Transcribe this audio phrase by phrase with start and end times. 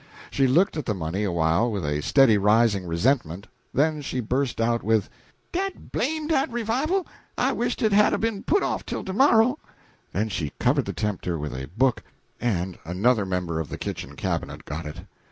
[0.31, 4.81] She looked at the money awhile with a steady rising resentment, then she burst out
[4.81, 5.11] with
[5.51, 7.05] "Dad blame dat revival,
[7.37, 9.59] I wisht it had 'a' be'n put off till to morrow!"
[10.11, 12.01] Then she covered the tempter with a book,
[12.39, 15.01] and another member of the kitchen cabinet got it.